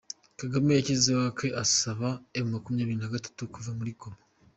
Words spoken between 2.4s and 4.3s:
M makumyabiri nagatatu kuva muri Goma